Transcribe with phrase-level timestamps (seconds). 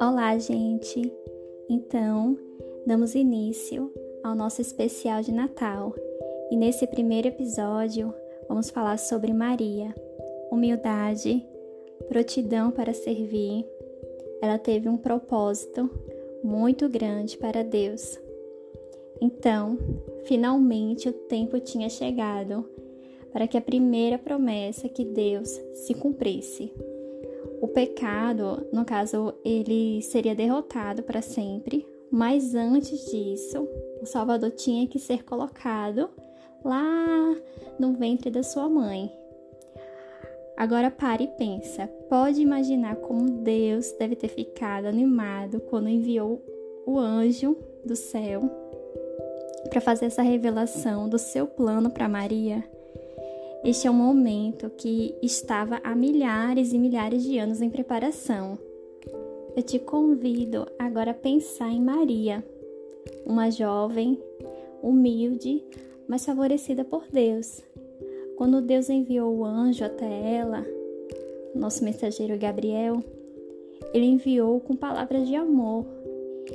[0.00, 1.12] Olá, gente!
[1.68, 2.38] Então,
[2.86, 3.92] damos início
[4.22, 5.94] ao nosso especial de Natal
[6.50, 8.12] e nesse primeiro episódio
[8.48, 9.94] vamos falar sobre Maria,
[10.50, 11.46] humildade,
[12.08, 13.66] prontidão para servir.
[14.42, 15.88] Ela teve um propósito
[16.44, 18.18] muito grande para Deus.
[19.20, 19.78] Então,
[20.24, 22.68] finalmente o tempo tinha chegado
[23.36, 26.72] para que a primeira promessa que Deus se cumprisse.
[27.60, 33.68] O pecado, no caso, ele seria derrotado para sempre, mas antes disso,
[34.00, 36.08] o Salvador tinha que ser colocado
[36.64, 37.36] lá
[37.78, 39.12] no ventre da sua mãe.
[40.56, 41.86] Agora pare e pensa.
[42.08, 46.42] Pode imaginar como Deus deve ter ficado animado quando enviou
[46.86, 48.50] o anjo do céu
[49.68, 52.64] para fazer essa revelação do seu plano para Maria.
[53.66, 58.56] Este é um momento que estava há milhares e milhares de anos em preparação.
[59.56, 62.46] Eu te convido agora a pensar em Maria,
[63.26, 64.22] uma jovem,
[64.80, 65.64] humilde,
[66.06, 67.60] mas favorecida por Deus.
[68.36, 70.64] Quando Deus enviou o anjo até ela,
[71.52, 73.02] nosso mensageiro Gabriel,
[73.92, 75.84] ele enviou com palavras de amor.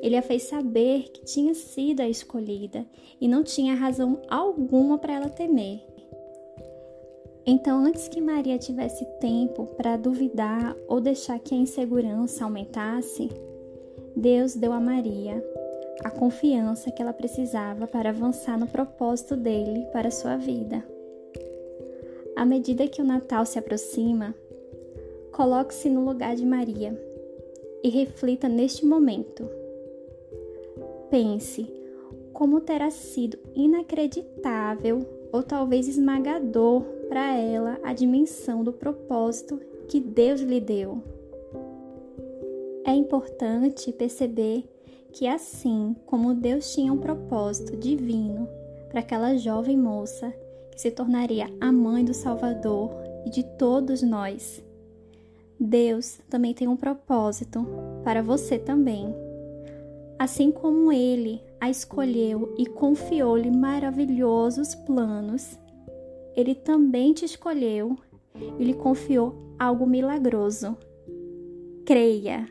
[0.00, 2.86] Ele a fez saber que tinha sido a escolhida
[3.20, 5.92] e não tinha razão alguma para ela temer.
[7.46, 13.30] Então, antes que Maria tivesse tempo para duvidar ou deixar que a insegurança aumentasse,
[14.16, 15.44] Deus deu a Maria
[16.02, 20.84] a confiança que ela precisava para avançar no propósito dele para sua vida.
[22.36, 24.34] À medida que o Natal se aproxima,
[25.32, 26.98] coloque-se no lugar de Maria
[27.82, 29.48] e reflita neste momento.
[31.10, 31.66] Pense
[32.32, 40.40] como terá sido inacreditável ou talvez esmagador para ela a dimensão do propósito que Deus
[40.40, 41.02] lhe deu.
[42.84, 44.62] É importante perceber
[45.12, 48.48] que, assim como Deus tinha um propósito divino
[48.88, 50.32] para aquela jovem moça
[50.70, 52.92] que se tornaria a mãe do Salvador
[53.26, 54.62] e de todos nós,
[55.58, 57.66] Deus também tem um propósito
[58.04, 59.12] para você também.
[60.18, 65.58] Assim como Ele a escolheu e confiou-lhe maravilhosos planos,
[66.36, 67.96] Ele também te escolheu
[68.58, 70.76] e lhe confiou algo milagroso.
[71.84, 72.48] Creia.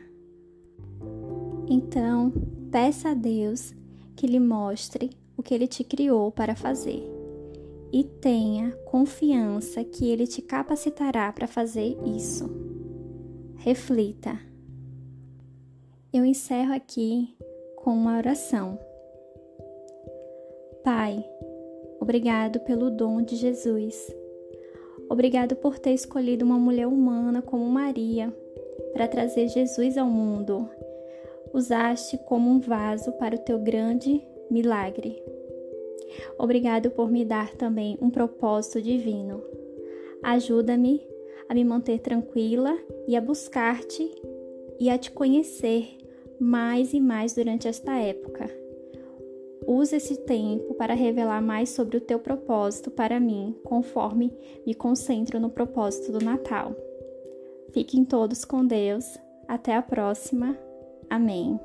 [1.68, 2.32] Então,
[2.70, 3.74] peça a Deus
[4.14, 7.02] que lhe mostre o que Ele te criou para fazer
[7.92, 12.50] e tenha confiança que Ele te capacitará para fazer isso.
[13.56, 14.38] Reflita.
[16.12, 17.36] Eu encerro aqui
[17.84, 18.78] com uma oração.
[20.82, 21.22] Pai,
[22.00, 24.10] obrigado pelo dom de Jesus.
[25.10, 28.34] Obrigado por ter escolhido uma mulher humana como Maria
[28.94, 30.66] para trazer Jesus ao mundo.
[31.52, 35.22] Usaste como um vaso para o teu grande milagre.
[36.38, 39.42] Obrigado por me dar também um propósito divino.
[40.22, 41.06] Ajuda-me
[41.50, 44.10] a me manter tranquila e a buscar-te
[44.80, 45.98] e a te conhecer
[46.40, 48.48] mais e mais durante esta época.
[49.66, 54.32] Use esse tempo para revelar mais sobre o teu propósito para mim, conforme
[54.66, 56.76] me concentro no propósito do Natal.
[57.72, 59.18] Fiquem todos com Deus.
[59.48, 60.56] Até a próxima.
[61.08, 61.58] Amém.